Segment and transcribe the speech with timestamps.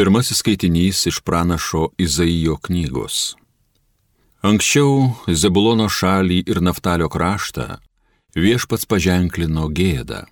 [0.00, 3.16] Pirmasis skaitinys iš pranašo Izaijo knygos.
[4.40, 7.66] Anksčiau Zebulono šalį ir Naftalio kraštą
[8.32, 10.22] viešpats paženklino gėdą.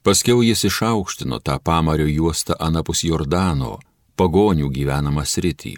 [0.00, 3.76] Paskiau jis išaukštino tą pamario juostą anapus Jordano,
[4.16, 5.74] pagonių gyvenamą sritį.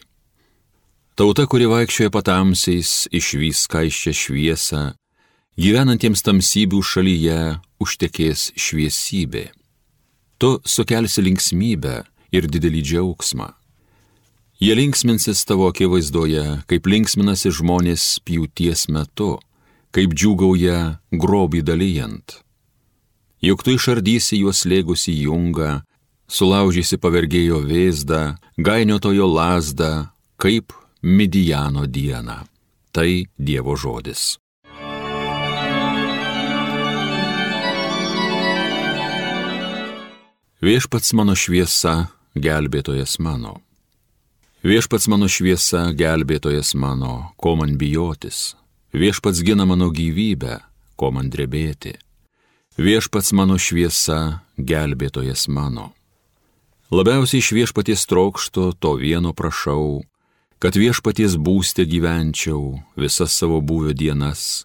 [1.18, 4.86] Tauta, kuri vaikščioja patamsiais, išvys skaiščią šviesą,
[5.58, 7.42] gyvenantiems tamsybių šalyje
[7.82, 9.48] užtekės šviesybė.
[10.38, 12.04] Tu sukelsi linksmybę,
[12.34, 13.52] ir didelį džiaugsmą.
[14.62, 19.36] Jie linksminsis tavo akivaizdoje, kaip linksminasi žmonės pjūties metu,
[19.94, 20.78] kaip džiūgauja
[21.10, 22.38] grobį dalyjant.
[23.44, 25.82] Juk tu išardysi juos lėgusi jungą,
[26.30, 28.22] sulaužysi pavergėjo vėzdą,
[28.56, 29.92] gainiotojo lasdą,
[30.40, 30.72] kaip
[31.04, 32.46] Midijano dieną.
[32.94, 34.38] Tai Dievo žodis.
[40.64, 43.60] Viešpats mano šviesa gelbėtojas mano.
[44.64, 48.54] Viešpats mano šviesa, gelbėtojas mano, ko man bijotis.
[48.94, 50.60] Viešpats gina mano gyvybę,
[50.96, 51.98] ko man drebėti.
[52.80, 55.92] Viešpats mano šviesa, gelbėtojas mano.
[56.90, 60.02] Labiausiai iš viešpaties trokšto to vieno prašau,
[60.58, 64.64] kad viešpaties būstė gyvenčiau visas savo buvio dienas,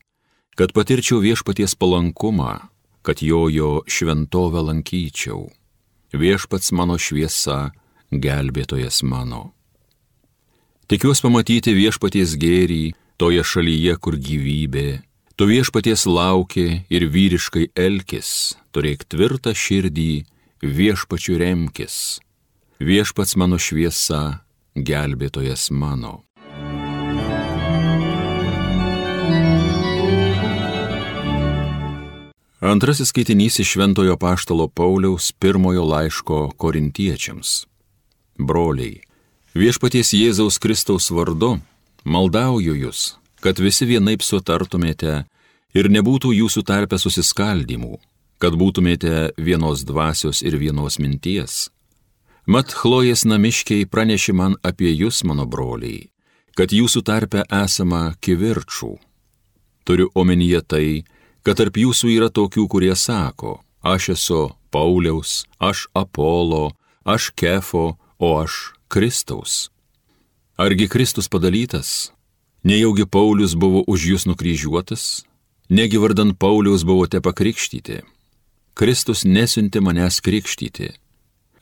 [0.56, 2.70] kad patirčiau viešpaties palankumą,
[3.04, 5.50] kad jojo šventovę lankyčiau
[6.14, 7.72] viešpats mano šviesa,
[8.12, 9.54] gelbėtojas mano.
[10.90, 12.84] Tikiuosi pamatyti viešpaties gėrį
[13.22, 15.04] toje šalyje, kur gyvybė,
[15.38, 20.26] tu viešpaties lauki ir vyriškai elkis, turėk tvirtą širdį,
[20.66, 22.20] viešpačių remkis,
[22.82, 24.42] viešpats mano šviesa,
[24.74, 26.24] gelbėtojas mano.
[32.70, 37.66] Antrasis skaitinys iš Šventojo Paštalo Pauliaus pirmojo laiško korintiečiams.
[38.38, 39.02] Broliai,
[39.58, 41.56] viešpaties Jėzaus Kristaus vardu
[42.06, 45.24] maldauju jūs, kad visi vienaip sutartumėte
[45.74, 47.98] ir nebūtų jūsų tarpe susiskaldimų,
[48.38, 51.72] kad būtumėte vienos dvasios ir vienos minties.
[52.46, 56.12] Mat Chlojas namiškiai pranešė man apie jūs, mano broliai,
[56.54, 58.98] kad jūsų tarpe esama kivirčių.
[59.90, 61.19] Turiu omenyje tai, kad
[61.56, 68.76] tarp jūsų yra tokių, kurie sako, aš esu Pauliaus, aš Apolo, aš Kefo, o aš
[68.92, 69.70] Kristaus.
[70.60, 72.12] Argi Kristus padalytas?
[72.64, 75.24] Nejaugi Paulius buvo už jūs nukryžiuotas?
[75.70, 78.02] Negi vardan Pauliaus buvote pakrikštyti?
[78.76, 80.92] Kristus nesiuntė manęs krikštyti,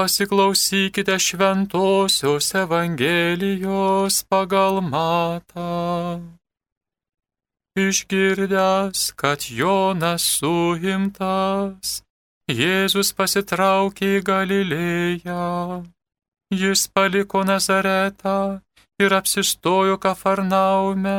[0.09, 6.25] Pasiklausykite šventosios Evangelijos pagal matą.
[7.77, 12.01] Išgirdęs, kad Jonas suimtas,
[12.49, 15.85] Jėzus pasitraukė į Galilėją.
[16.57, 18.65] Jis paliko Nazaretą
[18.97, 21.19] ir apsistojo Kafarnaume,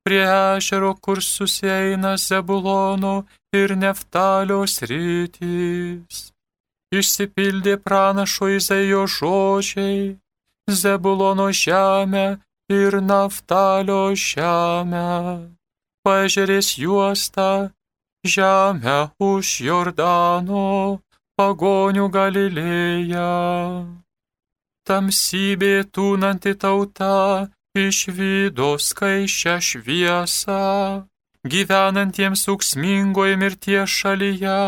[0.00, 0.24] prie
[0.56, 3.18] ežero, kur susieina Zebulono
[3.52, 6.33] ir Neftalio sritys
[7.00, 10.16] išsipildė pranašo Izaijo žodžiai,
[10.70, 12.26] Zebulono žemę
[12.72, 15.10] ir Naftalio žemę,
[16.06, 17.68] pažiūrės juostą,
[18.24, 21.00] žemę už Jordano,
[21.36, 23.34] pagonių Galilėją.
[24.88, 30.64] Tamsybė tūnanti tauta išvydo skaičią šviesą,
[31.44, 34.58] gyvenantiems auksmingoje mirties šalyje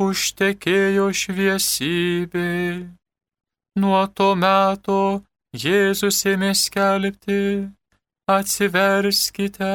[0.00, 2.52] užtekėjo šviesybė.
[3.80, 5.02] Nuo to meto
[5.50, 7.68] Jėzus ėmė skelbti,
[8.30, 9.74] atsiverskite,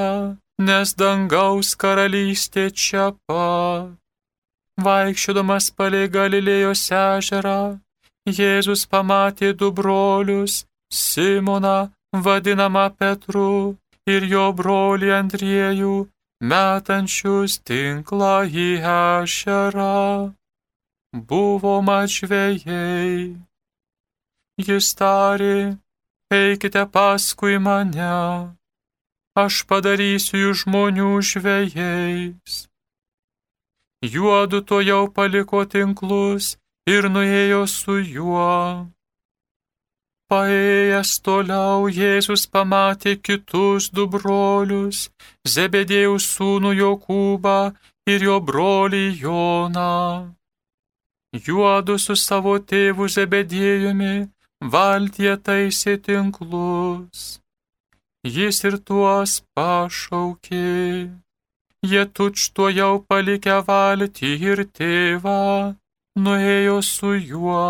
[0.68, 3.96] nes dangaus karalystė čia pat.
[4.86, 7.80] Vaikščiodamas palei Galilėjos ežerą,
[8.28, 10.66] Jėzus pamatė du brolius-
[11.06, 11.92] Simoną,
[12.26, 15.96] vadinamą Petru, ir jo brolį Andriejų,
[16.42, 20.34] metančius tinklą į ešerą.
[21.16, 23.36] Buvo mažvėjai.
[24.60, 25.78] Jis tarė,
[26.32, 28.56] eikite paskui mane.
[29.36, 32.54] aš padarysiu jų žmonių žvėjais.
[34.14, 36.56] Juodu to jau paliko tinklus
[36.88, 38.95] ir nuėjo su juo.
[40.32, 45.10] Paėjęs toliau Jėzus pamatė kitus du brolius,
[45.56, 47.58] Zebedėjus sūnų Jokūbą
[48.10, 50.34] ir jo brolį Joną.
[51.48, 54.16] Juodu su savo tėvu Zebedėjumi
[54.76, 57.26] valtie taisė tinklus.
[58.26, 61.12] Jis ir tuos pašaukė.
[61.86, 65.40] Jie tučto jau palikę valtį ir tėvą,
[66.18, 67.70] nuėjo su juo.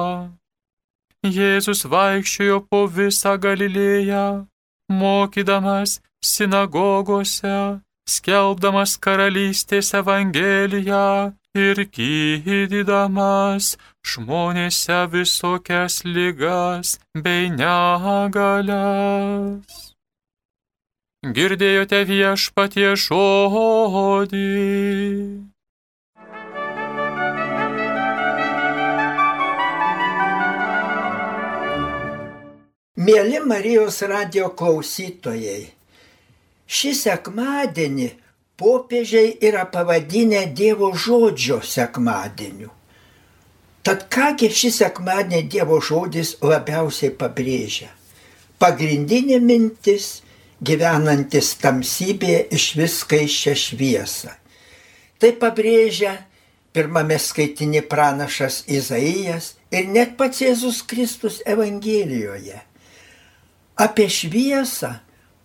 [1.26, 4.46] Jėzus vaikščiojo po visą Galilėją,
[4.90, 18.76] mokydamas sinagogose, skelbdamas karalystės evangeliją ir gydydamas žmonėse visokias lygas bei negalias.
[21.26, 24.46] Girdėjote viešpatie žodį.
[33.06, 35.66] Mėly Marijos radio klausytojai,
[36.66, 38.08] šį sekmadienį
[38.58, 42.72] popiežiai yra pavadinę Dievo žodžio sekmadieniu.
[43.86, 47.92] Tad kągi šį sekmadienį Dievo žodis labiausiai pabrėžia?
[48.64, 50.08] Pagrindinė mintis-
[50.70, 54.32] gyvenantis tamsybėje iš viskaiščią šviesą.
[55.20, 56.16] Tai pabrėžia
[56.74, 62.64] pirmame skaitinį pranašas Izaijas ir net pats Jėzus Kristus Evangelijoje.
[63.76, 64.94] Apie šviesą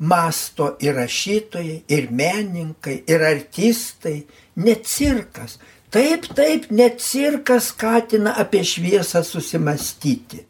[0.01, 4.25] masto ir rašytojai, ir menininkai, ir artistai,
[4.57, 5.59] net cirkas.
[5.91, 10.45] Taip, taip, net cirkas skatina apie šviesą susimastyti.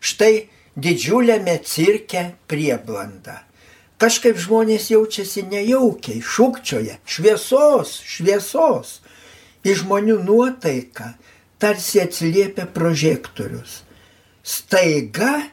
[0.00, 0.46] Štai
[0.78, 3.42] didžiuliame cirke prieblanda.
[3.96, 9.00] Kažkaip žmonės jaučiasi nejaukiai, šūkčioje, šviesos, šviesos.
[9.66, 11.08] Į žmonių nuotaiką
[11.58, 13.80] tarsi atsiliepia prožektorius.
[14.46, 15.48] Staiga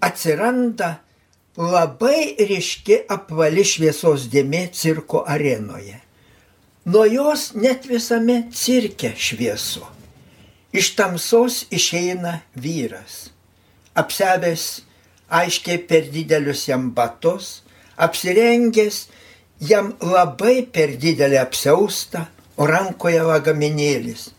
[0.00, 0.98] atsiranda
[1.56, 5.98] labai ryški apvali šviesos dėmė cirko arenoje.
[6.90, 9.84] Nuo jos net visame cirke šviesu.
[10.72, 13.28] Iš tamsos išeina vyras,
[13.98, 14.66] apsevęs
[15.28, 17.62] aiškiai per didelius jam batus,
[17.98, 19.08] apsirengęs
[19.60, 24.30] jam labai per didelį apseustą, o rankoje lagaminėlis.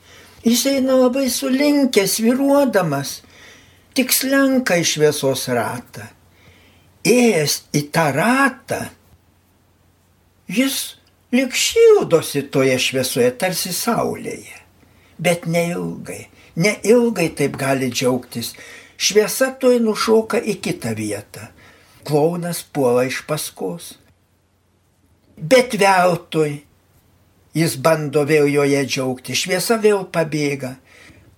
[0.46, 3.22] Jis eina labai sulinkęs, viruodamas,
[3.98, 6.08] tik slenka į šviesos ratą.
[7.08, 8.82] Ėjęs į tą ratą,
[10.52, 10.76] jis
[11.34, 14.60] lik šildosi toje šviesoje, tarsi saulėje.
[15.22, 16.28] Bet neilgai,
[16.58, 18.54] neilgai taip gali džiaugtis.
[19.02, 21.48] Šviesa toj nušoka į kitą vietą.
[22.06, 23.96] Klaunas puola iš paskos.
[25.38, 26.62] Bet veltui
[27.58, 29.38] jis bando vėl joje džiaugti.
[29.38, 30.76] Šviesa vėl pabėga.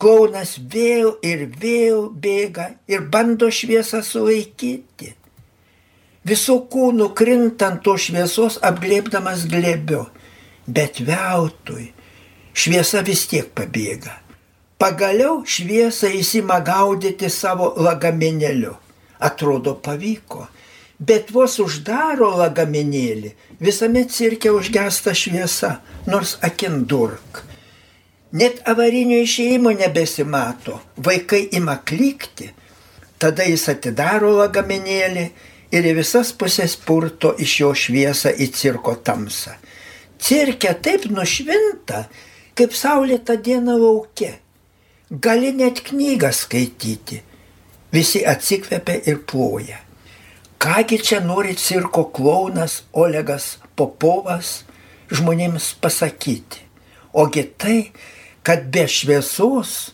[0.03, 5.13] Klaunas vėl ir vėl bėga ir bando šviesą sulaikyti.
[6.27, 10.01] Visų kūnų krintant to šviesos apglėbdamas glėbiu,
[10.67, 11.85] bet veltui
[12.51, 14.17] šviesa vis tiek pabėga.
[14.75, 18.75] Pagaliau šviesą įsima gaudyti savo lagaminėliu.
[19.23, 20.49] Atrodo pavyko,
[20.99, 23.31] bet vos uždaro lagaminėlį,
[23.63, 25.77] visame cirke užgesta šviesa,
[26.11, 27.45] nors akindurk
[28.33, 32.49] net avarinio išėjimo nebesimato, vaikai ima klikti,
[33.21, 35.25] tada jis atidaro lagaminėlį
[35.73, 39.55] ir į visas pusės purto iš jo šviesą į cirko tamsą.
[40.23, 42.05] Cirke taip nušvinta,
[42.55, 44.37] kaip saulėta diena laukia.
[45.09, 47.19] Gali net knygą skaityti.
[47.93, 49.77] Visi atsikvepia ir ploja.
[50.63, 54.63] Kągi čia nori cirko klaunas Olegas Popovas
[55.11, 56.63] žmonėms pasakyti?
[57.13, 57.77] Ogi tai,
[58.43, 59.91] kad be šviesos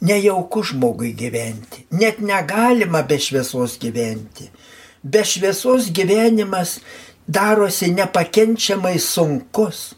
[0.00, 1.84] nejauku žmogui gyventi.
[1.90, 4.50] Net negalima be šviesos gyventi.
[5.02, 6.78] Be šviesos gyvenimas
[7.26, 9.94] darosi nepakenčiamai sunkus.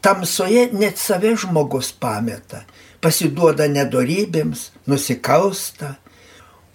[0.00, 2.62] Tamsoje net save žmogus pameta,
[3.02, 5.96] pasiduoda nedorybėms, nusikalsta,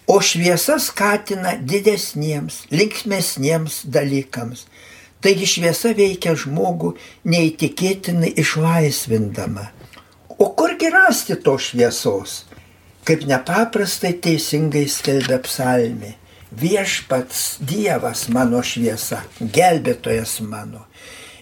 [0.06, 4.66] o šviesa skatina didesniems, linksmesniems dalykams.
[5.24, 6.92] Taigi šviesa veikia žmogų
[7.24, 9.70] neįtikėtinai išlaisvindama.
[10.38, 12.42] O kurgi rasti to šviesos?
[13.04, 16.14] Kaip nepaprastai teisingai skelbia psalmė.
[16.54, 20.84] Viešpats Dievas mano šviesa, gelbėtojas mano.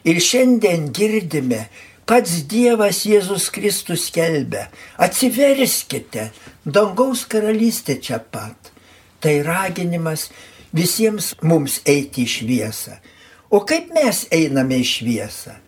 [0.09, 1.67] Ir šiandien girdime,
[2.09, 6.31] pats Dievas Jėzus Kristus skelbia, atsiverskite,
[6.65, 8.73] dangaus karalystė čia pat.
[9.21, 10.31] Tai raginimas
[10.73, 12.97] visiems mums eiti į šviesą.
[13.53, 15.59] O kaip mes einame į šviesą?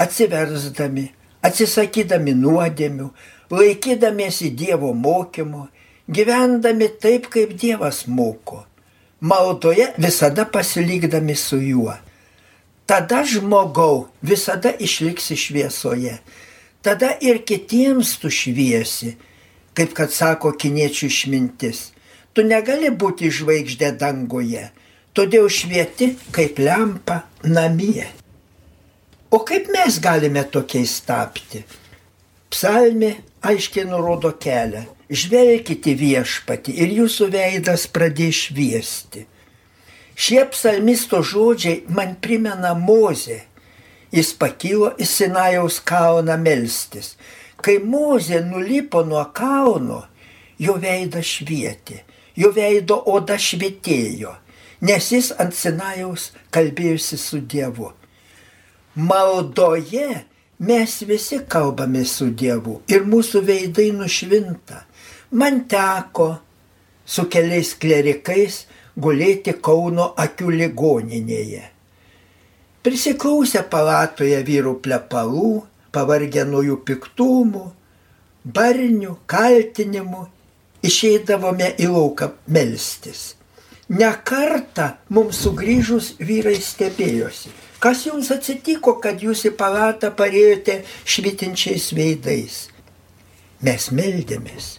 [0.00, 1.10] Atsiversdami,
[1.42, 3.08] atsisakydami nuodėmių,
[3.52, 5.66] laikydamiesi Dievo mokymo,
[6.08, 8.64] gyvendami taip, kaip Dievas moko,
[9.20, 11.94] maldoje visada pasilikdami su juo.
[12.86, 16.18] Tada žmogau visada išliksi šviesoje.
[16.82, 19.14] Tada ir kitiems tu šviesi,
[19.78, 21.92] kaip kad sako kiniečių išmintis.
[22.34, 24.64] Tu negali būti žvaigždė danguje,
[25.14, 28.08] todėl švieti kaip lempa namie.
[29.32, 31.62] O kaip mes galime tokiais tapti?
[32.52, 33.14] Psalmė
[33.48, 34.82] aiškiai nurodo kelią.
[35.08, 39.22] Žvelkite viešpati ir jūsų veidas pradės šviesti.
[40.12, 43.38] Šie psalmisto žodžiai man primena Mozę.
[44.12, 47.14] Jis pakilo į Sinajaus kalną melstis.
[47.56, 50.02] Kai Mozė nulipo nuo kalno,
[50.60, 52.02] jo veidas švietė,
[52.36, 54.36] jo veido oda švietėjo,
[54.84, 57.94] nes jis ant Sinajaus kalbėjusi su Dievu.
[58.94, 60.24] Maldoje
[60.58, 64.82] mes visi kalbame su Dievu ir mūsų veidai nušvinta.
[65.32, 66.26] Man teko
[67.08, 68.66] su keliais klerikais
[69.00, 71.62] gulėti Kauno akių ligoninėje.
[72.84, 77.64] Prisiklausę palatoje vyrų plepalų, pavargę nuo jų piktumų,
[78.44, 80.26] barnių, kaltinimų,
[80.84, 83.38] išeidavome į lauką melstis.
[83.88, 92.58] Nekarta mums sugrįžus vyrai stebėjosi Kas jums atsitiko, kad jūs į palatą parėjote švitinčiais veidais?
[93.66, 94.76] Mes meldėmės.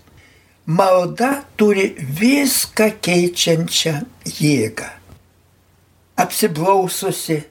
[0.72, 3.93] Malda turi viską keičiančią
[4.38, 4.88] jėgą.
[6.24, 7.41] Apsiblaususi,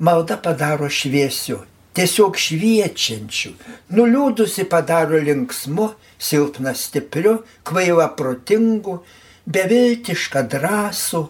[0.00, 1.58] malda padaro šviesiu,
[1.92, 3.52] tiesiog šviečiančiu,
[3.92, 9.02] nuliūdusi padaro linksmu, silpna stipriu, kvaila protingu,
[9.44, 11.26] beviltiška drąsu,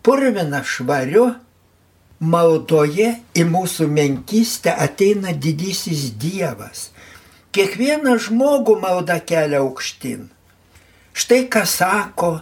[0.00, 1.28] purvina švariu,
[2.20, 6.90] maldoje į mūsų menkystę ateina didysis Dievas.
[7.50, 10.28] Kiekvieną žmogų malda kelia aukštin.
[11.16, 12.32] Štai ką sako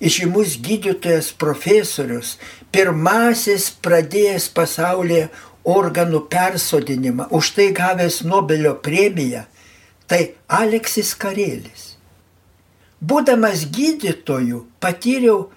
[0.00, 2.36] išimus gydytojas profesorius,
[2.72, 5.28] pirmasis pradėjęs pasaulyje
[5.66, 9.44] organų persodinimą, už tai gavęs Nobelio premiją,
[10.06, 11.94] tai Aleksis Karėlis.
[13.02, 15.50] Būdamas gydytoju patyriau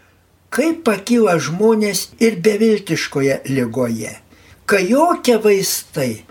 [0.54, 4.16] kaip pakyla žmonės ir beviltiškoje lygoje,
[4.70, 6.24] kai jokie vaistai,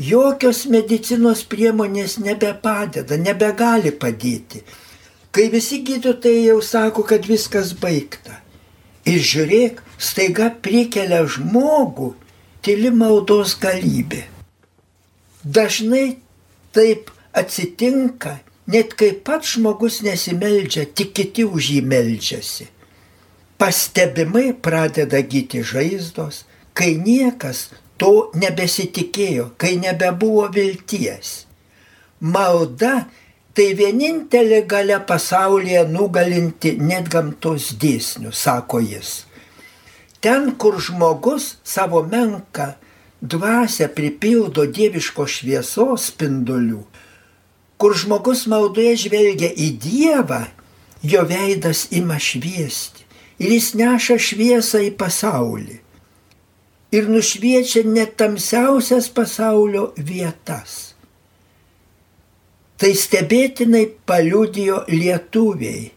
[0.00, 4.62] jokios medicinos priemonės nebepadeda, nebegali padėti,
[5.32, 8.40] kai visi gydytojai jau sako, kad viskas baigta.
[9.06, 12.14] Ir žiūrėk, staiga prikelia žmogų
[12.64, 14.24] tyli maldos galybė.
[15.44, 16.16] Dažnai
[16.74, 22.66] taip atsitinka, net kai pats žmogus nesimeldžia, tik kiti už jį meldžiasi
[23.58, 26.44] pastebimai pradeda gyti žaizdos,
[26.76, 27.70] kai niekas
[28.00, 31.46] to nebesitikėjo, kai nebebuvo vilties.
[32.20, 33.06] Malda
[33.56, 39.22] tai vienintelė gale pasaulyje nugalinti net gamtos dėsnių, sako jis.
[40.20, 42.74] Ten, kur žmogus savo menką
[43.20, 46.82] dvasę pripildo dieviško šviesos spindulių,
[47.80, 50.42] kur žmogus maldoje žvelgia į Dievą,
[51.04, 52.95] jo veidas ima šviesti
[53.38, 55.80] ir jis neša šviesą į pasaulį.
[56.96, 60.94] Ir nušviečia net tamsiausias pasaulio vietas.
[62.76, 65.90] Tai stebėtinai paliudijo lietuviai.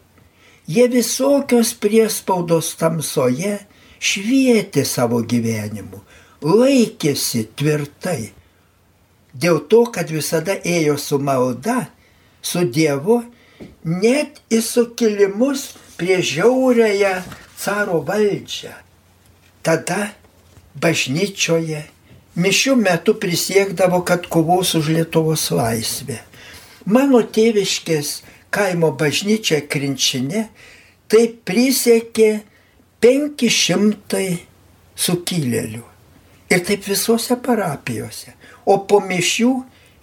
[0.70, 3.56] Jie visokios priespaudos tamsoje
[4.00, 6.00] švietė savo gyvenimu,
[6.46, 8.32] laikėsi tvirtai.
[9.34, 11.90] Dėl to, kad visada ėjo su malda,
[12.42, 13.20] su Dievu,
[13.84, 15.68] net į sukilimus
[16.00, 17.14] prieš žiaurėją
[17.60, 18.72] caro valdžią.
[19.60, 20.14] Tada
[20.80, 21.84] bažnyčioje
[22.40, 26.20] mišių metu prisiekdavo, kad kovos už Lietuvos laisvę.
[26.88, 28.20] Mano tėviškės
[28.54, 30.46] kaimo bažnyčia Krinčinė
[31.10, 32.30] tai prisiekė
[33.02, 34.24] 500
[34.96, 35.84] sukilėlių.
[36.50, 38.34] Ir taip visose parapijose.
[38.66, 39.50] O po mišių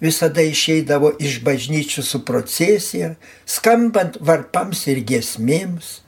[0.04, 6.02] visada išeidavo iš bažnyčių su procesija, skambant varpams ir giesmėms.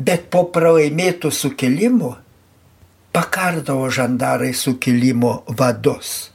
[0.00, 2.14] Bet po pralaimėtų sukilimų
[3.12, 6.30] pakardavo žandarai sukilimo vadus.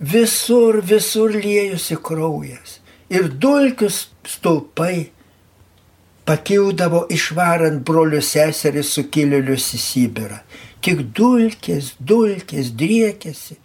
[0.00, 2.78] Visur, visur liejusi kraujas
[3.10, 5.10] ir dulkius stulpai
[6.24, 10.38] pakildavo išvarant brolius seseris sukilėlius į Sibirą.
[10.80, 13.58] Tik dulkės, dulkės driekėsi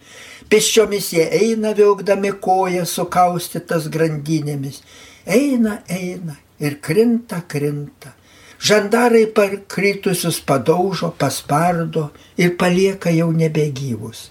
[0.50, 4.82] Pėsčiomis jie eina vilkdami koją sukaustytas grandinėmis.
[5.26, 8.14] Eina, eina ir krinta, krinta.
[8.62, 12.10] Žandarai parkritusius padaužo, paspardo
[12.40, 14.30] ir palieka jau nebegyvus.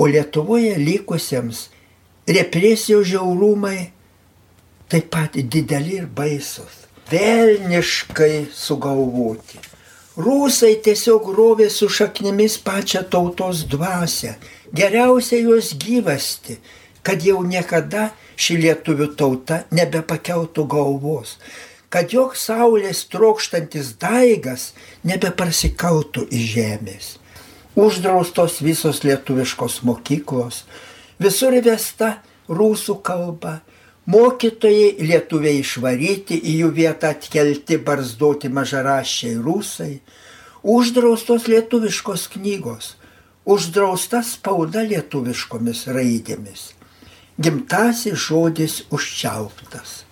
[0.00, 1.68] O Lietuvoje likusiems
[2.26, 3.90] represijų žiaurumai
[4.90, 9.60] taip pat dideli ir baisus, velniškai sugalvoti.
[10.18, 14.34] Rusai tiesiog rovė su šaknimis pačią tautos dvasę,
[14.74, 16.56] geriausia jos gyvasti,
[17.06, 21.36] kad jau niekada ši lietuvių tauta nebepakeltų galvos,
[21.94, 24.72] kad joks saulės trokštantis daigas
[25.06, 27.12] nebeparsikautų iš žemės.
[27.78, 30.64] Uždraustos visos lietuviškos mokyklos,
[31.22, 32.16] visur vesta
[32.50, 33.60] rusų kalba,
[34.10, 39.94] mokytojai lietuviai išvaryti, į jų vietą atkelti barzdoti mažaraščiai rusai,
[40.62, 42.94] uždraustos lietuviškos knygos,
[43.44, 46.70] uždrausta spauda lietuviškomis raidėmis,
[47.40, 50.04] gimtasis žodis užčiauptas.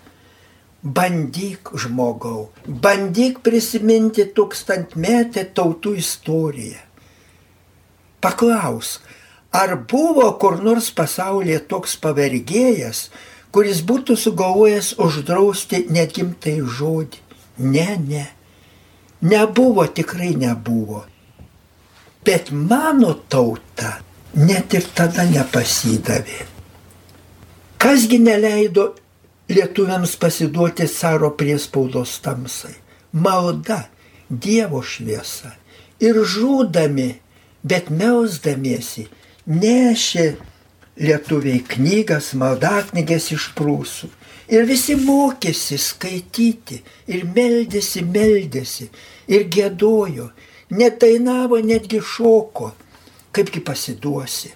[0.78, 6.84] Bandyk žmogau, bandyk prisiminti tūkstantmetę tautų istoriją.
[8.22, 9.02] Paklausk,
[9.50, 13.08] ar buvo kur nors pasaulyje toks pavergėjas,
[13.58, 17.18] kuris būtų sugalvojęs uždrausti netgimtai žodį?
[17.58, 18.26] Ne, ne.
[19.26, 21.00] Nebuvo, tikrai nebuvo.
[22.22, 23.96] Bet mano tauta
[24.38, 26.38] net ir tada nepasidavė.
[27.82, 28.92] Kasgi neleido
[29.50, 32.76] lietuviams pasiduoti caro priespaudos tamsai.
[33.10, 33.88] Malda,
[34.30, 35.56] Dievo šviesa.
[35.98, 37.08] Ir žūdami,
[37.66, 39.08] bet melsdamiesi,
[39.50, 40.28] nešė
[40.98, 44.10] lietuviai knygas, maldaknygės iš prūsų.
[44.48, 46.80] Ir visi mokėsi skaityti,
[47.12, 48.88] ir meldėsi, meldėsi,
[49.28, 50.30] ir gėdojo,
[50.72, 52.72] netainavo, netgi šoko,
[53.32, 54.54] kaipgi pasiduosi.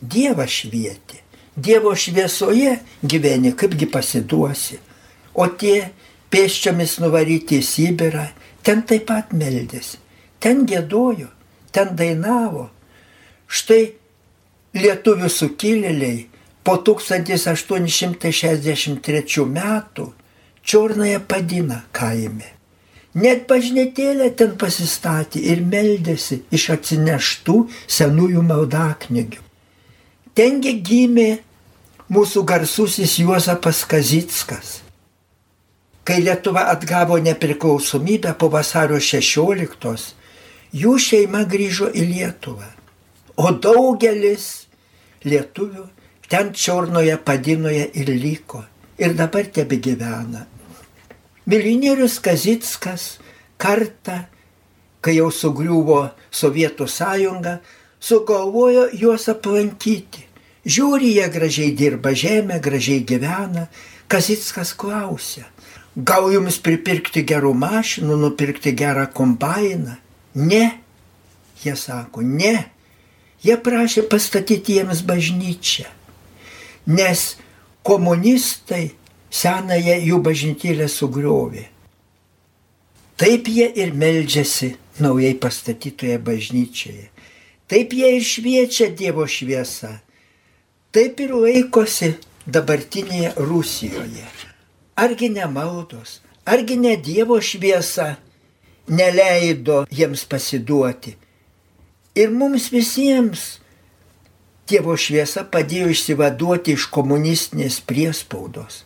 [0.00, 1.22] Dievas švietė.
[1.56, 4.80] Dievo šviesoje gyveni, kaipgi pasiduosi.
[5.36, 5.90] O tie
[6.32, 8.26] pėsčiomis nuvaryti į Sibirą,
[8.64, 10.00] ten taip pat meldėsi,
[10.40, 11.30] ten gėdojo,
[11.72, 12.70] ten dainavo.
[13.46, 13.94] Štai
[14.76, 16.26] lietuvių sukilėliai
[16.66, 20.06] po 1863 metų
[20.66, 22.58] Čiornoje padina kaime.
[23.14, 29.38] Net bažnytėlė ten pasistatė ir meldėsi iš atsineštų senųjų maldaknygių.
[30.34, 31.38] Tengi gimė
[32.12, 34.82] mūsų garsusis Juozapas Kazitskas.
[36.02, 40.18] Kai Lietuva atgavo nepriklausomybę po vasario 16,
[40.74, 42.66] jų šeima grįžo į Lietuvą.
[43.38, 44.65] O daugelis
[45.26, 45.86] lietuvių
[46.30, 48.64] ten Čiornoje padinoje ir liko.
[48.98, 50.46] Ir dabar tebe gyvena.
[51.46, 53.18] Milijonierius Kazitskas
[53.60, 54.22] kartą,
[55.04, 57.58] kai jau sugriuvo Sovietų sąjunga,
[58.00, 60.26] sugalvojo juos aplankyti
[60.66, 63.68] Žiūri, jie gražiai dirba žemę, gražiai gyvena.
[64.10, 65.44] Kazitskas klausia,
[65.94, 69.94] gal jums pripirkti gerų mašinų, nupirkti gerą kombainą?
[70.34, 70.64] Ne,
[71.62, 72.56] jie sako, ne.
[73.46, 75.86] Jie prašė pastatyti jiems bažnyčią,
[76.90, 77.26] nes
[77.86, 78.88] komunistai
[79.30, 81.66] senąją jų bažnytėlę sugriovė.
[83.16, 87.06] Taip jie ir meldžiasi naujai pastatytoje bažnyčioje.
[87.70, 89.94] Taip jie išviečia Dievo šviesą
[90.96, 92.14] taip ir laikosi
[92.48, 94.24] dabartinėje Rusijoje.
[94.96, 98.14] Argi ne maldos, argi ne Dievo šviesa
[98.88, 101.12] neleido jiems pasiduoti.
[102.16, 103.46] Ir mums visiems
[104.66, 108.80] Dievo šviesa padėjo išsivaduoti iš komunistinės priespaudos.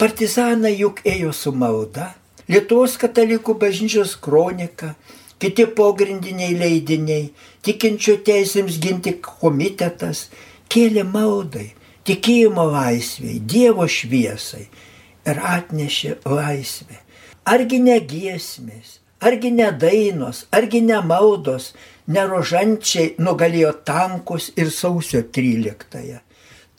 [0.00, 2.14] Partizanai juk ėjo su malda,
[2.50, 4.94] Lietuvos katalikų bažnyčios kronika,
[5.42, 7.26] kiti pogrindiniai leidiniai,
[7.66, 10.28] tikinčių teisėms ginti komitetas,
[10.72, 11.66] kėlė maldai,
[12.08, 14.64] tikėjimo laisviai, Dievo šviesai
[15.28, 17.02] ir atnešė laisvę.
[17.44, 21.72] Argi ne giesmės, argi ne dainos, argi ne maldos,
[22.08, 26.20] nerožančiai nugalėjo tankus ir sausio 13-ąją.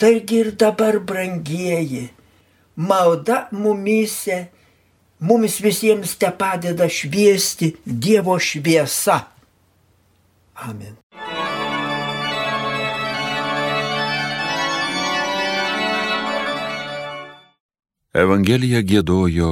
[0.01, 2.09] Taigi ir dabar, brangieji,
[2.75, 4.47] malda mumise,
[5.19, 9.19] mums visiems te padeda šviesti Dievo šviesa.
[10.65, 10.97] Amen.
[18.11, 19.51] Evangeliją gėdojo